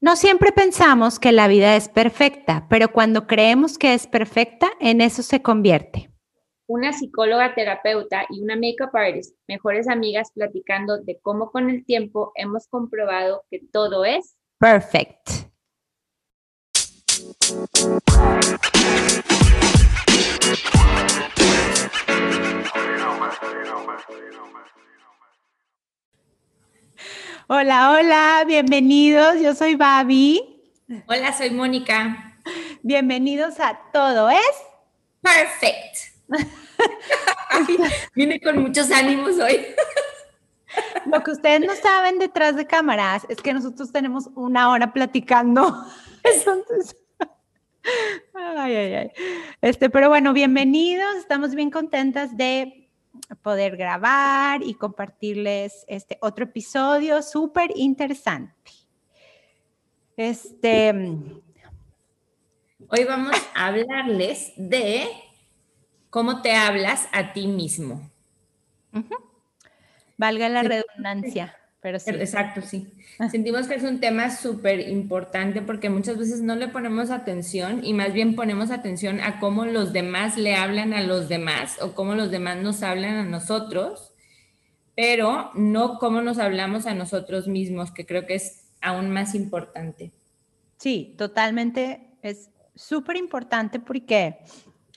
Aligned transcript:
No 0.00 0.16
siempre 0.16 0.52
pensamos 0.52 1.18
que 1.18 1.32
la 1.32 1.48
vida 1.48 1.76
es 1.76 1.88
perfecta, 1.88 2.66
pero 2.68 2.92
cuando 2.92 3.26
creemos 3.26 3.78
que 3.78 3.94
es 3.94 4.06
perfecta, 4.06 4.70
en 4.80 5.00
eso 5.00 5.22
se 5.22 5.40
convierte. 5.40 6.10
Una 6.66 6.92
psicóloga 6.92 7.54
terapeuta 7.54 8.24
y 8.30 8.42
una 8.42 8.56
makeup 8.56 8.94
artist, 8.94 9.36
mejores 9.46 9.88
amigas 9.88 10.30
platicando 10.34 10.98
de 10.98 11.18
cómo 11.20 11.50
con 11.50 11.70
el 11.70 11.84
tiempo 11.84 12.32
hemos 12.34 12.68
comprobado 12.68 13.44
que 13.50 13.60
todo 13.72 14.04
es 14.04 14.36
perfect. 14.58 15.44
Hola, 27.46 27.90
hola, 27.90 28.44
bienvenidos. 28.46 29.38
Yo 29.38 29.54
soy 29.54 29.74
Babi. 29.74 30.40
Hola, 31.06 31.30
soy 31.36 31.50
Mónica. 31.50 32.38
Bienvenidos 32.82 33.60
a 33.60 33.78
Todo 33.92 34.30
es 34.30 34.40
Perfect. 35.20 36.16
Vine 38.14 38.40
con 38.40 38.62
muchos 38.62 38.90
ánimos 38.90 39.38
hoy. 39.38 39.60
Lo 41.04 41.22
que 41.22 41.32
ustedes 41.32 41.60
no 41.60 41.74
saben 41.74 42.18
detrás 42.18 42.56
de 42.56 42.66
cámaras 42.66 43.26
es 43.28 43.42
que 43.42 43.52
nosotros 43.52 43.92
tenemos 43.92 44.30
una 44.34 44.70
hora 44.70 44.94
platicando. 44.94 45.84
Entonces, 46.24 46.96
ay, 48.32 48.74
ay, 48.74 48.94
ay. 48.94 49.10
Este, 49.60 49.90
pero 49.90 50.08
bueno, 50.08 50.32
bienvenidos. 50.32 51.16
Estamos 51.16 51.54
bien 51.54 51.70
contentas 51.70 52.38
de 52.38 52.83
poder 53.42 53.76
grabar 53.76 54.62
y 54.62 54.74
compartirles 54.74 55.84
este 55.88 56.18
otro 56.20 56.44
episodio 56.44 57.22
súper 57.22 57.70
interesante. 57.74 58.72
Este. 60.16 60.90
Hoy 62.88 63.04
vamos 63.04 63.36
a 63.54 63.66
hablarles 63.66 64.52
de 64.56 65.08
cómo 66.10 66.42
te 66.42 66.54
hablas 66.54 67.08
a 67.12 67.32
ti 67.32 67.46
mismo. 67.46 68.10
Valga 70.16 70.48
la 70.48 70.62
redundancia. 70.62 71.56
Pero 71.84 71.98
sí. 71.98 72.12
Exacto, 72.12 72.62
sí. 72.62 72.86
Sentimos 73.30 73.68
que 73.68 73.74
es 73.74 73.82
un 73.82 74.00
tema 74.00 74.34
súper 74.34 74.88
importante 74.88 75.60
porque 75.60 75.90
muchas 75.90 76.16
veces 76.16 76.40
no 76.40 76.56
le 76.56 76.68
ponemos 76.68 77.10
atención 77.10 77.84
y 77.84 77.92
más 77.92 78.14
bien 78.14 78.34
ponemos 78.34 78.70
atención 78.70 79.20
a 79.20 79.38
cómo 79.38 79.66
los 79.66 79.92
demás 79.92 80.38
le 80.38 80.56
hablan 80.56 80.94
a 80.94 81.02
los 81.02 81.28
demás 81.28 81.76
o 81.82 81.94
cómo 81.94 82.14
los 82.14 82.30
demás 82.30 82.56
nos 82.56 82.82
hablan 82.82 83.16
a 83.16 83.24
nosotros, 83.24 84.14
pero 84.96 85.50
no 85.52 85.98
cómo 85.98 86.22
nos 86.22 86.38
hablamos 86.38 86.86
a 86.86 86.94
nosotros 86.94 87.48
mismos, 87.48 87.90
que 87.90 88.06
creo 88.06 88.24
que 88.24 88.36
es 88.36 88.64
aún 88.80 89.10
más 89.10 89.34
importante. 89.34 90.10
Sí, 90.78 91.14
totalmente. 91.18 92.16
Es 92.22 92.48
súper 92.74 93.16
importante 93.16 93.78
porque, 93.78 94.38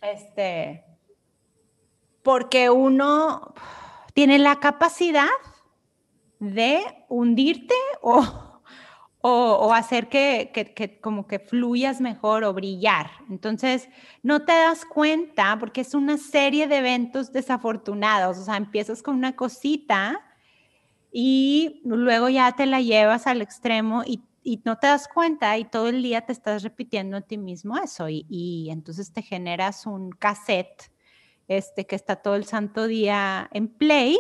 este, 0.02 0.86
porque 2.24 2.70
uno 2.70 3.54
tiene 4.14 4.40
la 4.40 4.62
capacidad 4.62 5.28
de 6.40 6.80
hundirte 7.10 7.76
o, 8.02 8.26
o, 9.22 9.74
hacer 9.74 10.08
que, 10.10 10.52
que, 10.54 11.00
como 11.00 11.28
que 11.28 11.40
fluyas 11.40 12.00
mejor 12.00 12.44
o 12.44 12.54
brillar. 12.54 13.10
Entonces, 13.30 13.90
no 14.24 14.46
te 14.46 14.54
das 14.54 14.86
cuenta 14.86 15.58
porque 15.60 15.82
es 15.82 15.94
una 15.94 16.18
serie 16.18 16.68
de 16.68 16.78
eventos 16.78 17.32
desafortunados. 17.32 18.38
O 18.38 18.44
sea, 18.44 18.58
empiezas 18.58 19.02
con 19.02 19.16
una 19.16 19.36
cosita 19.36 20.22
y 21.12 21.82
luego 21.84 22.30
ya 22.30 22.52
te 22.54 22.66
la 22.66 22.82
llevas 22.82 23.28
al 23.28 23.42
extremo 23.42 24.04
y, 24.06 24.22
y 24.44 24.62
no 24.66 24.78
te 24.78 24.88
das 24.88 25.08
cuenta 25.08 25.58
y 25.58 25.66
todo 25.66 25.90
el 25.90 26.04
día 26.04 26.22
te 26.22 26.32
estás 26.32 26.64
repitiendo 26.64 27.18
a 27.18 27.22
ti 27.22 27.38
mismo 27.38 27.78
eso 27.78 28.08
y, 28.08 28.26
y 28.30 28.70
entonces 28.70 29.12
te 29.12 29.22
generas 29.22 29.86
un 29.86 30.12
cassette 30.12 30.92
este, 31.48 31.88
que 31.88 31.96
está 31.96 32.18
todo 32.18 32.36
el 32.36 32.46
santo 32.46 32.88
día 32.88 33.50
en 33.52 33.68
play 33.68 34.18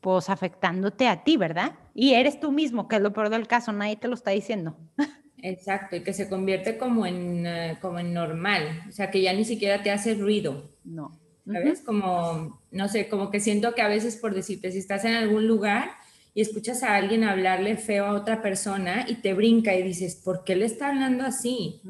pues 0.00 0.30
afectándote 0.30 1.08
a 1.08 1.24
ti, 1.24 1.36
¿verdad? 1.36 1.72
Y 1.94 2.14
eres 2.14 2.40
tú 2.40 2.52
mismo, 2.52 2.88
que 2.88 2.96
es 2.96 3.02
lo 3.02 3.12
peor 3.12 3.30
del 3.30 3.46
caso, 3.46 3.72
nadie 3.72 3.96
te 3.96 4.08
lo 4.08 4.14
está 4.14 4.30
diciendo. 4.30 4.76
Exacto, 5.42 5.96
y 5.96 6.02
que 6.02 6.12
se 6.12 6.28
convierte 6.28 6.76
como 6.76 7.06
en, 7.06 7.46
eh, 7.46 7.78
como 7.80 7.98
en 7.98 8.12
normal, 8.12 8.82
o 8.88 8.92
sea, 8.92 9.10
que 9.10 9.22
ya 9.22 9.32
ni 9.32 9.44
siquiera 9.44 9.82
te 9.82 9.90
hace 9.90 10.14
ruido. 10.14 10.70
No. 10.84 11.18
¿Sabes? 11.46 11.80
Como, 11.80 12.60
no 12.70 12.88
sé, 12.88 13.08
como 13.08 13.30
que 13.30 13.40
siento 13.40 13.74
que 13.74 13.82
a 13.82 13.88
veces 13.88 14.16
por 14.16 14.34
decirte, 14.34 14.70
si 14.70 14.78
estás 14.78 15.04
en 15.04 15.14
algún 15.14 15.48
lugar 15.48 15.90
y 16.34 16.42
escuchas 16.42 16.82
a 16.82 16.94
alguien 16.94 17.24
hablarle 17.24 17.76
feo 17.76 18.04
a 18.04 18.12
otra 18.12 18.40
persona 18.42 19.04
y 19.08 19.16
te 19.16 19.34
brinca 19.34 19.74
y 19.74 19.82
dices, 19.82 20.16
¿por 20.16 20.44
qué 20.44 20.54
le 20.54 20.66
está 20.66 20.90
hablando 20.90 21.24
así? 21.24 21.80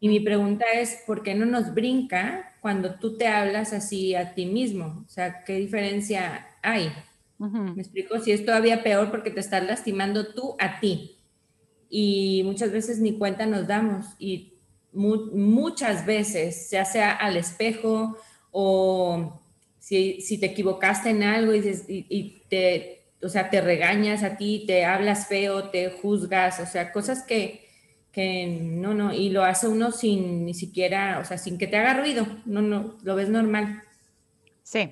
Y 0.00 0.08
mi 0.08 0.20
pregunta 0.20 0.64
es, 0.74 1.02
¿por 1.06 1.22
qué 1.22 1.34
no 1.34 1.46
nos 1.46 1.72
brinca 1.72 2.52
cuando 2.60 2.96
tú 2.96 3.16
te 3.16 3.28
hablas 3.28 3.72
así 3.72 4.14
a 4.14 4.34
ti 4.34 4.46
mismo? 4.46 5.04
O 5.06 5.08
sea, 5.08 5.44
¿qué 5.44 5.56
diferencia 5.56 6.48
hay? 6.62 6.90
Me 7.38 7.82
explico, 7.82 8.18
si 8.18 8.32
es 8.32 8.44
todavía 8.44 8.82
peor 8.82 9.10
porque 9.10 9.30
te 9.30 9.40
estás 9.40 9.64
lastimando 9.64 10.32
tú 10.32 10.56
a 10.58 10.80
ti. 10.80 11.18
Y 11.90 12.42
muchas 12.44 12.72
veces 12.72 12.98
ni 12.98 13.18
cuenta 13.18 13.46
nos 13.46 13.66
damos. 13.66 14.06
Y 14.18 14.54
muchas 14.92 16.06
veces, 16.06 16.70
ya 16.70 16.84
sea 16.84 17.12
al 17.12 17.36
espejo 17.36 18.16
o 18.50 19.40
si, 19.78 20.20
si 20.20 20.38
te 20.38 20.46
equivocaste 20.46 21.10
en 21.10 21.22
algo 21.22 21.54
y, 21.54 21.62
y, 21.88 22.42
te, 22.48 23.04
o 23.22 23.28
sea, 23.28 23.50
te 23.50 23.60
regañas 23.60 24.22
a 24.22 24.36
ti, 24.36 24.64
te 24.66 24.84
hablas 24.84 25.28
feo, 25.28 25.68
te 25.68 25.90
juzgas, 25.90 26.58
o 26.60 26.66
sea, 26.66 26.90
cosas 26.92 27.22
que, 27.22 27.68
que 28.10 28.46
no, 28.46 28.94
no, 28.94 29.12
y 29.12 29.28
lo 29.28 29.44
hace 29.44 29.68
uno 29.68 29.92
sin 29.92 30.46
ni 30.46 30.54
siquiera, 30.54 31.18
o 31.20 31.24
sea, 31.24 31.36
sin 31.36 31.58
que 31.58 31.66
te 31.66 31.76
haga 31.76 32.00
ruido, 32.00 32.26
no, 32.46 32.62
no, 32.62 32.96
lo 33.02 33.14
ves 33.14 33.28
normal. 33.28 33.82
Sí. 34.62 34.90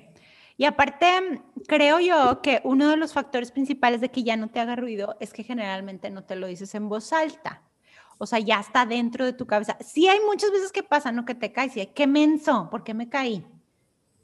Y 0.57 0.65
aparte, 0.65 1.41
creo 1.67 1.99
yo 1.99 2.41
que 2.41 2.61
uno 2.63 2.89
de 2.89 2.97
los 2.97 3.13
factores 3.13 3.51
principales 3.51 3.99
de 4.01 4.09
que 4.09 4.23
ya 4.23 4.37
no 4.37 4.49
te 4.49 4.59
haga 4.59 4.75
ruido 4.75 5.17
es 5.19 5.33
que 5.33 5.43
generalmente 5.43 6.09
no 6.09 6.23
te 6.23 6.35
lo 6.35 6.47
dices 6.47 6.73
en 6.75 6.87
voz 6.87 7.11
alta. 7.11 7.61
O 8.17 8.25
sea, 8.25 8.39
ya 8.39 8.61
está 8.61 8.85
dentro 8.85 9.25
de 9.25 9.33
tu 9.33 9.45
cabeza. 9.45 9.77
Sí 9.81 10.07
hay 10.07 10.19
muchas 10.25 10.51
veces 10.51 10.71
que 10.71 10.83
pasa, 10.83 11.11
¿no? 11.11 11.25
Que 11.25 11.35
te 11.35 11.51
caes 11.51 11.75
y 11.75 11.81
hay, 11.81 11.87
qué 11.87 12.07
menso, 12.07 12.69
¿por 12.71 12.83
qué 12.83 12.93
me 12.93 13.09
caí? 13.09 13.45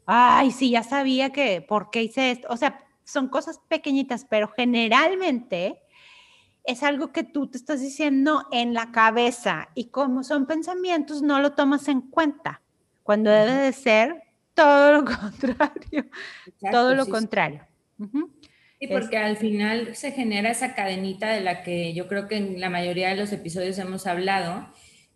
Ay, 0.05 0.51
sí, 0.51 0.71
ya 0.71 0.83
sabía 0.83 1.31
que, 1.31 1.61
¿por 1.61 1.89
qué 1.89 2.03
hice 2.03 2.31
esto? 2.31 2.47
O 2.49 2.57
sea, 2.57 2.85
son 3.03 3.27
cosas 3.27 3.59
pequeñitas, 3.67 4.25
pero 4.29 4.47
generalmente 4.47 5.81
es 6.63 6.83
algo 6.83 7.11
que 7.11 7.23
tú 7.23 7.47
te 7.47 7.57
estás 7.57 7.81
diciendo 7.81 8.47
en 8.51 8.73
la 8.73 8.91
cabeza 8.91 9.69
y 9.75 9.85
como 9.85 10.23
son 10.23 10.45
pensamientos, 10.45 11.21
no 11.21 11.39
lo 11.39 11.53
tomas 11.53 11.87
en 11.87 12.01
cuenta, 12.01 12.61
cuando 13.03 13.29
debe 13.29 13.53
de 13.53 13.73
ser 13.73 14.23
todo 14.53 14.93
lo 14.93 15.05
contrario. 15.19 16.05
todo 16.71 16.95
lo 16.95 17.05
contrario. 17.07 17.65
Y 18.79 18.87
porque 18.87 19.17
al 19.17 19.37
final 19.37 19.95
se 19.95 20.11
genera 20.11 20.49
esa 20.49 20.73
cadenita 20.73 21.29
de 21.29 21.41
la 21.41 21.63
que 21.63 21.93
yo 21.93 22.07
creo 22.07 22.27
que 22.27 22.37
en 22.37 22.59
la 22.59 22.69
mayoría 22.69 23.09
de 23.09 23.15
los 23.15 23.31
episodios 23.31 23.77
hemos 23.77 24.07
hablado, 24.07 24.67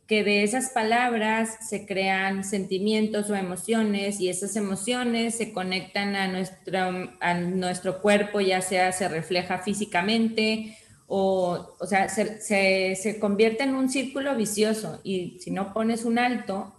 que 0.08 0.24
de 0.24 0.44
esas 0.44 0.70
palabras 0.70 1.58
se 1.68 1.88
crean 1.88 2.44
sentimientos 2.44 3.30
o 3.30 3.36
emociones 3.36 4.20
y 4.20 4.30
esas 4.30 4.56
emociones 4.56 5.36
se 5.36 5.52
conectan 5.52 6.16
a 6.16 6.28
nuestro, 6.28 7.10
a 7.20 7.34
nuestro 7.34 8.02
cuerpo, 8.02 8.40
ya 8.40 8.62
sea 8.62 8.92
se 8.92 9.10
refleja 9.10 9.58
físicamente 9.58 10.78
o, 11.08 11.76
o 11.80 11.88
sea, 11.88 12.08
se, 12.10 12.40
se, 12.40 12.96
se 12.96 13.20
convierte 13.20 13.64
en 13.64 13.76
un 13.76 13.90
círculo 13.90 14.36
vicioso 14.36 15.02
y 15.04 15.40
si 15.40 15.50
no 15.50 15.74
pones 15.74 16.06
un 16.06 16.20
alto, 16.20 16.76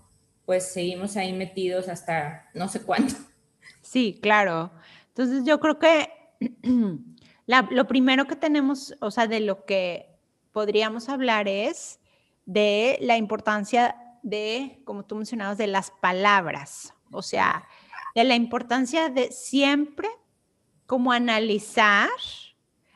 pues 0.47 0.73
seguimos 0.73 1.17
ahí 1.17 1.33
metidos 1.33 1.89
hasta 1.89 2.49
no 2.55 2.69
sé 2.69 2.81
cuándo. 2.81 3.13
Sí, 3.83 4.19
claro. 4.21 4.73
Entonces 5.09 5.45
yo 5.45 5.61
creo 5.61 5.79
que 5.79 6.11
lo 7.47 7.87
primero 7.87 8.27
que 8.27 8.35
tenemos, 8.35 8.97
o 9.01 9.13
sea, 9.13 9.29
de 9.29 9.39
lo 9.39 9.65
que 9.65 10.19
podríamos 10.51 11.09
hablar 11.09 11.47
es 11.47 12.01
de 12.47 12.99
la 13.01 13.17
importancia 13.17 13.97
de, 14.25 14.83
como 14.85 15.05
tú 15.05 15.15
mencionabas, 15.15 15.57
de 15.57 15.69
las 15.69 15.93
palabras, 15.93 16.95
o 17.13 17.23
sea, 17.23 17.69
de 18.17 18.25
la 18.25 18.35
importancia 18.35 19.09
de 19.09 19.31
siempre 19.31 20.09
como 20.87 21.13
analizar, 21.13 22.09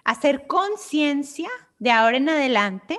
hacer 0.03 0.49
conciencia 0.49 1.49
de 1.79 1.93
ahora 1.93 2.17
en 2.17 2.29
adelante 2.31 2.99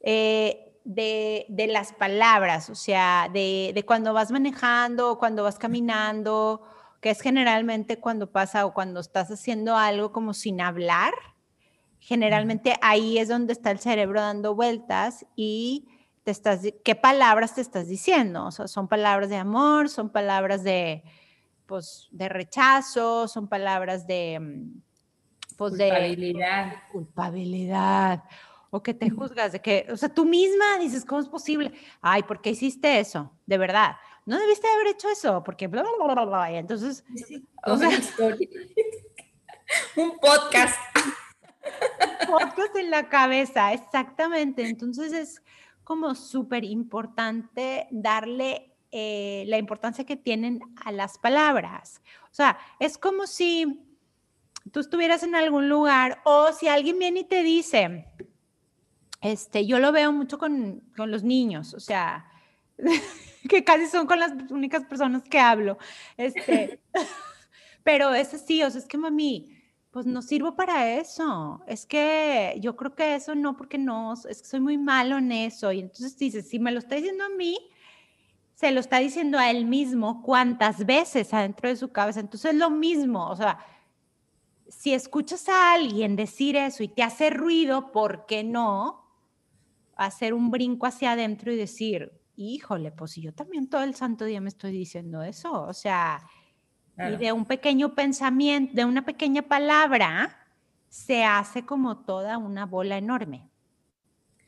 eh, 0.00 0.65
de, 0.86 1.66
las 1.68 1.92
palabras, 1.92 2.70
o 2.70 2.74
sea, 2.74 3.28
de, 3.32 3.84
cuando 3.86 4.14
vas 4.14 4.30
manejando 4.30 5.18
cuando 5.18 5.42
vas 5.42 5.58
caminando, 5.58 6.62
que 7.00 7.10
es 7.10 7.20
generalmente 7.20 7.98
cuando 7.98 8.30
pasa 8.30 8.64
o 8.66 8.72
cuando 8.72 9.00
estás 9.00 9.30
haciendo 9.30 9.76
algo 9.76 10.12
como 10.12 10.32
sin 10.32 10.60
hablar, 10.60 11.12
generalmente 11.98 12.76
ahí 12.82 13.18
es 13.18 13.28
donde 13.28 13.52
está 13.52 13.72
el 13.72 13.80
cerebro 13.80 14.20
dando 14.20 14.54
vueltas 14.54 15.26
y 15.34 15.88
te 16.22 16.30
estás, 16.30 16.62
¿qué 16.84 16.94
palabras 16.94 17.56
te 17.56 17.60
estás 17.60 17.88
diciendo? 17.88 18.46
O 18.46 18.50
sea, 18.52 18.68
son 18.68 18.88
palabras 18.88 19.28
de 19.28 19.36
amor, 19.36 19.88
son 19.88 20.10
palabras 20.10 20.62
de, 20.62 21.02
pues, 21.66 22.08
de 22.12 22.28
rechazo, 22.28 23.26
son 23.28 23.48
palabras 23.48 24.06
de, 24.06 24.68
pues, 25.56 25.72
culpabilidad. 25.72 26.74
culpabilidad 26.92 28.22
o 28.76 28.82
que 28.82 28.92
te 28.92 29.08
juzgas 29.08 29.52
de 29.52 29.60
que, 29.60 29.86
o 29.90 29.96
sea, 29.96 30.10
tú 30.10 30.26
misma 30.26 30.78
dices, 30.78 31.04
¿cómo 31.04 31.20
es 31.20 31.28
posible? 31.28 31.72
Ay, 32.02 32.22
¿por 32.22 32.42
qué 32.42 32.50
hiciste 32.50 33.00
eso? 33.00 33.32
De 33.46 33.56
verdad. 33.56 33.96
No 34.26 34.38
debiste 34.38 34.68
haber 34.68 34.88
hecho 34.88 35.08
eso, 35.08 35.42
porque 35.42 35.66
bla, 35.66 35.82
bla, 35.82 36.14
bla, 36.14 36.24
bla, 36.24 36.52
Y 36.52 36.56
entonces, 36.56 37.04
o 37.64 37.76
sea, 37.76 37.88
un 39.96 40.18
podcast. 40.18 40.78
Un 42.20 42.50
podcast 42.50 42.76
en 42.76 42.90
la 42.90 43.08
cabeza, 43.08 43.72
exactamente. 43.72 44.68
Entonces 44.68 45.12
es 45.12 45.42
como 45.82 46.14
súper 46.14 46.64
importante 46.64 47.88
darle 47.90 48.74
eh, 48.90 49.44
la 49.46 49.56
importancia 49.56 50.04
que 50.04 50.16
tienen 50.16 50.60
a 50.84 50.92
las 50.92 51.18
palabras. 51.18 52.02
O 52.24 52.34
sea, 52.34 52.58
es 52.78 52.98
como 52.98 53.26
si 53.26 53.86
tú 54.72 54.80
estuvieras 54.80 55.22
en 55.22 55.34
algún 55.34 55.68
lugar 55.68 56.20
o 56.24 56.52
si 56.52 56.68
alguien 56.68 56.98
viene 56.98 57.20
y 57.20 57.24
te 57.24 57.42
dice, 57.42 58.06
este, 59.32 59.66
yo 59.66 59.78
lo 59.78 59.92
veo 59.92 60.12
mucho 60.12 60.38
con, 60.38 60.82
con 60.96 61.10
los 61.10 61.22
niños, 61.22 61.74
o 61.74 61.80
sea, 61.80 62.30
que 63.48 63.64
casi 63.64 63.86
son 63.86 64.06
con 64.06 64.20
las 64.20 64.32
únicas 64.50 64.84
personas 64.84 65.22
que 65.22 65.38
hablo. 65.38 65.78
Este, 66.16 66.80
pero 67.82 68.14
es 68.14 68.34
así, 68.34 68.62
o 68.62 68.70
sea, 68.70 68.80
es 68.80 68.86
que 68.86 68.98
mami, 68.98 69.52
pues 69.90 70.06
no 70.06 70.22
sirvo 70.22 70.54
para 70.54 70.94
eso. 70.96 71.62
Es 71.66 71.86
que 71.86 72.56
yo 72.60 72.76
creo 72.76 72.94
que 72.94 73.14
eso 73.14 73.34
no, 73.34 73.56
porque 73.56 73.78
no, 73.78 74.14
es 74.14 74.42
que 74.42 74.48
soy 74.48 74.60
muy 74.60 74.78
malo 74.78 75.18
en 75.18 75.32
eso. 75.32 75.72
Y 75.72 75.80
entonces 75.80 76.16
dices, 76.16 76.48
si 76.48 76.58
me 76.58 76.72
lo 76.72 76.78
está 76.78 76.96
diciendo 76.96 77.24
a 77.24 77.30
mí, 77.30 77.58
se 78.54 78.70
lo 78.70 78.80
está 78.80 78.98
diciendo 78.98 79.38
a 79.38 79.50
él 79.50 79.66
mismo 79.66 80.22
cuántas 80.22 80.86
veces 80.86 81.32
adentro 81.34 81.68
de 81.68 81.76
su 81.76 81.92
cabeza. 81.92 82.20
Entonces 82.20 82.52
es 82.52 82.58
lo 82.58 82.70
mismo, 82.70 83.28
o 83.28 83.36
sea, 83.36 83.58
si 84.68 84.94
escuchas 84.94 85.48
a 85.48 85.74
alguien 85.74 86.16
decir 86.16 86.56
eso 86.56 86.82
y 86.82 86.88
te 86.88 87.02
hace 87.02 87.30
ruido, 87.30 87.92
¿por 87.92 88.26
qué 88.26 88.42
no? 88.44 89.05
Hacer 89.96 90.34
un 90.34 90.50
brinco 90.50 90.86
hacia 90.86 91.12
adentro 91.12 91.52
y 91.52 91.56
decir, 91.56 92.12
híjole, 92.36 92.92
pues 92.92 93.16
yo 93.16 93.32
también 93.32 93.68
todo 93.68 93.82
el 93.82 93.94
santo 93.94 94.24
día 94.24 94.40
me 94.40 94.48
estoy 94.48 94.72
diciendo 94.72 95.22
eso, 95.22 95.62
o 95.62 95.72
sea, 95.72 96.22
y 96.98 97.16
de 97.16 97.32
un 97.32 97.44
pequeño 97.44 97.94
pensamiento, 97.94 98.74
de 98.74 98.84
una 98.84 99.04
pequeña 99.04 99.42
palabra, 99.42 100.38
se 100.88 101.24
hace 101.24 101.64
como 101.64 102.04
toda 102.04 102.38
una 102.38 102.64
bola 102.64 102.96
enorme. 102.96 103.50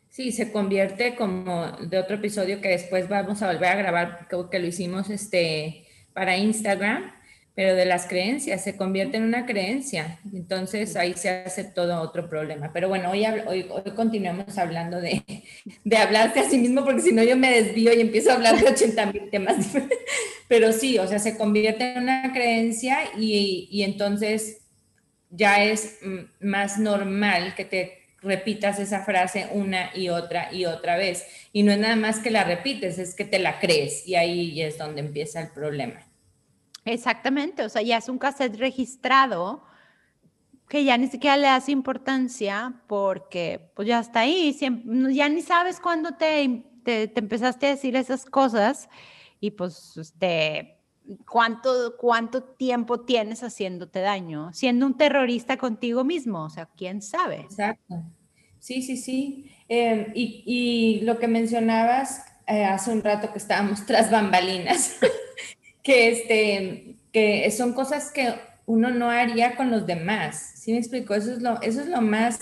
Sí, 0.09 0.33
se 0.33 0.51
convierte 0.51 1.15
como 1.15 1.73
de 1.73 1.99
otro 1.99 2.17
episodio 2.17 2.61
que 2.61 2.69
después 2.69 3.09
vamos 3.09 3.43
a 3.43 3.53
volver 3.53 3.69
a 3.69 3.77
grabar, 3.77 4.27
creo 4.29 4.49
que 4.49 4.59
lo 4.59 4.67
hicimos 4.67 5.11
este, 5.11 5.87
para 6.15 6.37
Instagram, 6.37 7.13
pero 7.59 7.75
de 7.75 7.87
las 7.87 8.07
creencias, 8.07 8.63
se 8.63 8.77
convierte 8.77 9.17
en 9.17 9.25
una 9.25 9.45
creencia. 9.45 10.21
Entonces 10.33 10.95
ahí 10.95 11.15
se 11.15 11.29
hace 11.29 11.65
todo 11.65 12.01
otro 12.01 12.31
problema. 12.31 12.71
Pero 12.73 12.89
bueno, 12.89 13.11
hoy, 13.11 13.27
hoy, 13.27 13.67
hoy 13.69 13.91
continuamos 13.97 14.57
hablando 14.59 15.01
de, 15.01 15.25
de 15.83 15.97
hablarse 15.97 16.39
a 16.39 16.49
sí 16.49 16.57
mismo, 16.57 16.85
porque 16.85 17.03
si 17.03 17.11
no 17.11 17.25
yo 17.25 17.37
me 17.37 17.51
desvío 17.51 17.93
y 17.93 18.01
empiezo 18.01 18.31
a 18.31 18.35
hablar 18.35 18.61
de 18.61 18.69
80 18.71 19.07
mil 19.07 19.29
temas. 19.29 19.57
Pero 20.47 20.73
sí, 20.73 21.01
o 21.01 21.09
sea, 21.09 21.19
se 21.19 21.37
convierte 21.37 21.95
en 21.95 22.05
una 22.05 22.33
creencia 22.33 22.99
y, 23.19 23.67
y 23.73 23.83
entonces 23.83 24.59
ya 25.29 25.65
es 25.65 25.99
más 26.39 26.79
normal 26.79 27.57
que 27.57 27.65
te 27.65 27.99
repitas 28.23 28.79
esa 28.79 29.05
frase 29.05 29.49
una 29.51 29.91
y 29.97 30.11
otra 30.11 30.53
y 30.53 30.67
otra 30.67 30.97
vez. 30.97 31.27
Y 31.53 31.65
no 31.65 31.73
es 31.73 31.79
nada 31.81 31.97
más 31.97 32.21
que 32.21 32.31
la 32.31 32.45
repites, 32.45 33.01
es 33.01 33.17
que 33.17 33.25
te 33.25 33.41
la 33.41 33.59
crees 33.59 34.07
y 34.07 34.15
ahí 34.15 34.63
es 34.63 34.79
donde 34.79 35.01
empieza 35.01 35.41
el 35.41 35.49
problema. 35.49 36.08
Exactamente, 36.93 37.63
o 37.65 37.69
sea, 37.69 37.83
ya 37.83 37.99
es 37.99 38.09
un 38.09 38.19
cassette 38.19 38.57
registrado 38.57 39.63
que 40.69 40.85
ya 40.85 40.97
ni 40.97 41.07
siquiera 41.09 41.37
le 41.37 41.47
das 41.47 41.69
importancia 41.69 42.81
porque 42.87 43.71
pues 43.75 43.89
ya 43.89 44.01
está 44.01 44.21
ahí, 44.21 44.57
ya 45.13 45.29
ni 45.29 45.43
sabes 45.43 45.81
cuándo 45.81 46.13
te, 46.13 46.65
te, 46.85 47.13
empezaste 47.15 47.67
a 47.67 47.71
decir 47.71 47.95
esas 47.95 48.25
cosas 48.25 48.89
y 49.41 49.51
pues 49.51 49.97
este, 49.99 50.79
¿cuánto, 51.31 51.97
cuánto 51.99 52.43
tiempo 52.43 53.01
tienes 53.01 53.43
haciéndote 53.43 54.01
daño, 54.01 54.53
siendo 54.55 54.87
un 54.87 54.97
terrorista 54.97 55.59
contigo 55.59 56.05
mismo, 56.05 56.45
o 56.45 56.51
sea, 56.51 56.71
quién 56.77 57.03
sabe. 57.03 57.41
Exacto. 57.41 58.03
Sí, 58.59 58.83
sí, 58.83 58.97
sí. 58.97 59.51
Em, 59.69 60.07
y, 60.15 60.43
y, 60.47 61.01
lo 61.05 61.19
que 61.19 61.29
mencionabas 61.29 62.25
eh, 62.47 62.65
hace 62.65 62.91
un 62.91 63.03
rato 63.03 63.31
que 63.31 63.39
estábamos 63.39 63.85
tras 63.87 64.11
bambalinas, 64.11 64.97
que, 65.89 66.09
este, 66.11 66.97
que 67.15 67.51
son 67.51 67.73
cosas 67.73 68.11
que 68.11 68.35
uno 68.67 68.91
no 68.91 69.09
haría 69.09 69.57
con 69.57 69.71
los 69.71 69.87
demás. 69.87 70.53
¿Sí 70.57 70.71
me 70.71 70.77
explico? 70.77 71.15
Eso 71.15 71.33
es 71.33 71.41
lo, 71.41 71.59
eso 71.63 71.81
es 71.81 71.87
lo 71.87 72.03
más 72.03 72.39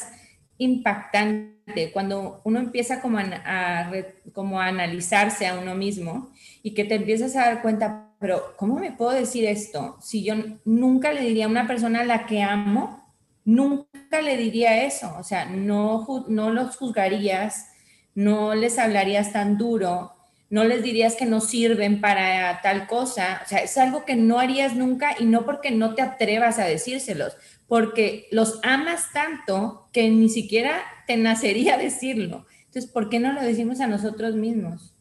impactante 0.59 1.93
cuando 1.93 2.41
uno 2.43 2.59
empieza 2.59 3.01
como 3.01 3.19
a, 3.19 3.93
como 4.33 4.61
a 4.61 4.67
analizarse 4.67 5.47
a 5.47 5.61
uno 5.61 5.77
mismo 5.77 6.33
y 6.65 6.75
que 6.75 6.83
te 6.83 6.97
empiezas 6.97 7.37
a 7.37 7.43
dar 7.43 7.63
cuenta, 7.63 8.11
pero 8.19 8.55
¿cómo 8.57 8.81
me 8.81 8.91
puedo 8.91 9.13
decir 9.13 9.45
esto? 9.45 9.97
Si 10.03 10.25
yo 10.25 10.35
nunca 10.65 11.13
le 11.13 11.21
diría 11.21 11.45
a 11.45 11.49
una 11.49 11.69
persona 11.69 12.01
a 12.01 12.05
la 12.05 12.27
que 12.27 12.43
amo, 12.43 13.15
nunca 13.45 14.23
le 14.23 14.37
diría 14.37 14.83
eso, 14.83 15.15
o 15.17 15.23
sea, 15.23 15.45
no, 15.45 16.05
no 16.27 16.51
los 16.51 16.77
juzgarías, 16.77 17.69
no 18.17 18.57
les 18.57 18.77
hablarías 18.81 19.33
tan 19.33 19.57
duro, 19.57 20.16
no 20.49 20.65
les 20.65 20.83
dirías 20.83 21.17
que 21.17 21.27
no 21.27 21.41
sirven 21.41 22.01
para 22.01 22.61
tal 22.63 22.87
cosa. 22.87 23.43
O 23.45 23.49
sea, 23.49 23.59
es 23.59 23.77
algo 23.79 24.05
que 24.05 24.17
no 24.17 24.39
harías 24.39 24.77
nunca 24.77 25.17
y 25.19 25.25
no 25.25 25.45
porque 25.45 25.71
no 25.71 25.95
te 25.95 26.03
atrevas 26.03 26.59
a 26.59 26.65
decírselos, 26.65 27.37
porque 27.67 28.29
los 28.31 28.61
amas 28.63 29.13
tanto 29.13 29.89
que 29.93 30.09
ni 30.11 30.29
siquiera 30.29 30.83
te 31.07 31.17
nacería 31.17 31.77
decirlo. 31.79 32.47
Entonces, 32.67 32.91
¿por 32.91 33.09
qué 33.09 33.19
no 33.19 33.33
lo 33.33 33.43
decimos 33.43 33.81
a 33.81 33.87
nosotros 33.87 34.37
mismos? 34.37 34.95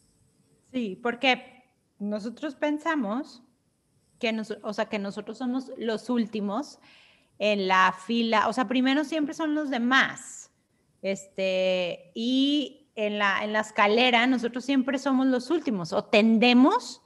Sí, 0.72 0.98
porque 1.02 1.64
nosotros 1.98 2.54
pensamos 2.54 3.42
que, 4.18 4.34
o 4.62 4.72
sea, 4.72 4.86
que 4.86 4.98
nosotros 4.98 5.38
somos 5.38 5.70
los 5.76 6.10
últimos 6.10 6.78
en 7.38 7.68
la 7.68 7.94
fila, 8.06 8.48
o 8.48 8.52
sea, 8.52 8.66
primero 8.66 9.04
siempre 9.04 9.34
son 9.34 9.54
los 9.54 9.70
demás. 9.70 10.50
Este, 11.02 12.10
y 12.14 12.85
en 12.96 13.18
la, 13.18 13.44
en 13.44 13.52
la 13.52 13.60
escalera 13.60 14.26
nosotros 14.26 14.64
siempre 14.64 14.98
somos 14.98 15.26
los 15.26 15.50
últimos 15.50 15.92
o 15.92 16.04
tendemos 16.04 17.02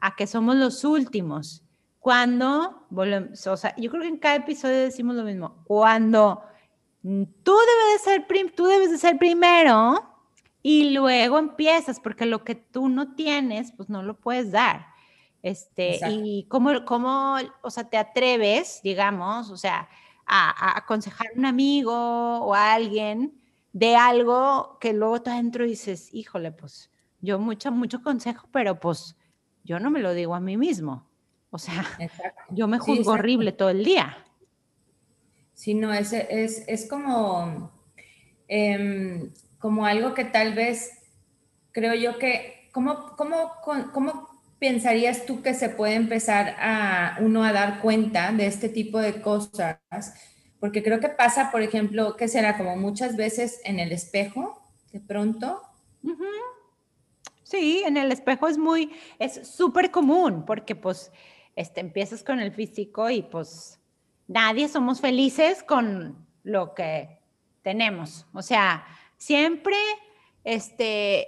a 0.00 0.16
que 0.16 0.26
somos 0.26 0.56
los 0.56 0.82
últimos. 0.82 1.62
Cuando 2.00 2.86
o 2.90 3.56
sea, 3.56 3.74
yo 3.76 3.90
creo 3.90 4.02
que 4.02 4.08
en 4.08 4.18
cada 4.18 4.36
episodio 4.36 4.78
decimos 4.78 5.14
lo 5.16 5.24
mismo. 5.24 5.62
Cuando 5.64 6.42
tú 7.02 7.54
debes 7.56 8.04
de 8.04 8.10
ser, 8.10 8.52
tú 8.54 8.66
debes 8.66 8.90
de 8.90 8.98
ser 8.98 9.18
primero 9.18 10.02
y 10.62 10.90
luego 10.90 11.38
empiezas, 11.38 12.00
porque 12.00 12.26
lo 12.26 12.42
que 12.44 12.54
tú 12.54 12.88
no 12.88 13.14
tienes, 13.14 13.72
pues 13.72 13.88
no 13.88 14.02
lo 14.02 14.18
puedes 14.18 14.52
dar. 14.52 14.86
Este, 15.42 16.00
y 16.08 16.46
cómo, 16.48 16.84
cómo, 16.84 17.36
o 17.62 17.70
sea, 17.70 17.84
te 17.84 17.98
atreves, 17.98 18.80
digamos, 18.82 19.50
o 19.50 19.56
sea, 19.56 19.88
a, 20.26 20.50
a 20.50 20.78
aconsejar 20.78 21.28
a 21.28 21.38
un 21.38 21.44
amigo 21.44 21.92
o 21.92 22.54
a 22.54 22.72
alguien 22.72 23.40
de 23.76 23.94
algo 23.94 24.78
que 24.80 24.94
luego 24.94 25.20
tú 25.20 25.28
adentro 25.28 25.66
dices, 25.66 26.08
híjole, 26.10 26.50
pues 26.50 26.90
yo 27.20 27.38
mucho, 27.38 27.70
mucho 27.70 28.02
consejo, 28.02 28.48
pero 28.50 28.80
pues 28.80 29.16
yo 29.64 29.78
no 29.78 29.90
me 29.90 30.00
lo 30.00 30.14
digo 30.14 30.34
a 30.34 30.40
mí 30.40 30.56
mismo. 30.56 31.06
O 31.50 31.58
sea, 31.58 31.84
yo 32.50 32.68
me 32.68 32.78
juzgo 32.78 33.12
horrible 33.12 33.52
todo 33.52 33.68
el 33.68 33.84
día. 33.84 34.16
Sí, 35.52 35.74
no, 35.74 35.92
es, 35.92 36.14
es, 36.14 36.64
es 36.66 36.88
como, 36.88 37.70
em, 38.48 39.30
como 39.58 39.84
algo 39.84 40.14
que 40.14 40.24
tal 40.24 40.54
vez 40.54 40.92
creo 41.72 41.92
yo 41.94 42.18
que, 42.18 42.70
¿cómo, 42.72 43.14
cómo, 43.18 43.52
¿cómo 43.92 44.26
pensarías 44.58 45.26
tú 45.26 45.42
que 45.42 45.52
se 45.52 45.68
puede 45.68 45.96
empezar 45.96 46.56
a 46.58 47.18
uno 47.20 47.44
a 47.44 47.52
dar 47.52 47.82
cuenta 47.82 48.32
de 48.32 48.46
este 48.46 48.70
tipo 48.70 49.00
de 49.00 49.20
cosas? 49.20 49.78
Porque 50.60 50.82
creo 50.82 51.00
que 51.00 51.08
pasa, 51.08 51.50
por 51.50 51.62
ejemplo, 51.62 52.16
que 52.16 52.28
será 52.28 52.56
como 52.56 52.76
muchas 52.76 53.16
veces 53.16 53.60
en 53.64 53.78
el 53.78 53.92
espejo, 53.92 54.62
de 54.92 55.00
pronto. 55.00 55.62
Sí, 57.42 57.82
en 57.84 57.96
el 57.96 58.10
espejo 58.10 58.48
es 58.48 58.58
muy, 58.58 58.92
es 59.18 59.46
súper 59.46 59.90
común, 59.90 60.44
porque 60.46 60.74
pues 60.74 61.12
este, 61.54 61.80
empiezas 61.80 62.22
con 62.24 62.40
el 62.40 62.52
físico 62.52 63.10
y 63.10 63.22
pues 63.22 63.78
nadie 64.28 64.68
somos 64.68 65.00
felices 65.00 65.62
con 65.62 66.26
lo 66.42 66.74
que 66.74 67.20
tenemos. 67.62 68.26
O 68.32 68.42
sea, 68.42 68.84
siempre 69.16 69.76
este, 70.44 71.26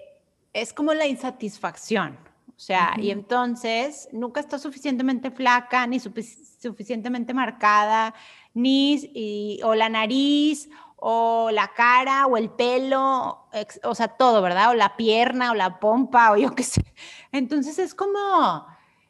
es 0.53 0.73
como 0.73 0.95
la 0.95 1.07
insatisfacción. 1.07 2.19
O 2.57 2.61
sea, 2.61 2.95
y 2.99 3.11
entonces 3.11 4.09
nunca 4.11 4.41
está 4.41 4.59
suficientemente 4.59 5.31
flaca 5.31 5.87
ni 5.87 6.01
suficientemente 6.01 7.33
marcada, 7.33 8.15
ni 8.59 9.61
o 9.63 9.75
la 9.75 9.89
nariz, 9.89 10.69
o 10.97 11.51
la 11.53 11.69
cara, 11.75 12.27
o 12.27 12.37
el 12.37 12.51
pelo, 12.51 13.49
o 13.85 13.95
sea, 13.95 14.09
todo, 14.09 14.43
¿verdad? 14.43 14.71
O 14.71 14.75
la 14.75 14.97
pierna, 14.97 15.53
o 15.53 15.55
la 15.55 15.79
pompa, 15.79 16.33
o 16.33 16.37
yo 16.37 16.55
qué 16.55 16.65
sé. 16.65 16.85
Entonces 17.31 17.79
es 17.79 17.95
como, 17.95 18.67